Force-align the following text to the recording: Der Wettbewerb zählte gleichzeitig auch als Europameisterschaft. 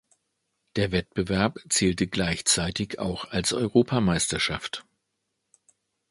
Der 0.77 0.91
Wettbewerb 0.91 1.59
zählte 1.69 2.07
gleichzeitig 2.07 2.97
auch 2.97 3.25
als 3.25 3.53
Europameisterschaft. 3.53 4.83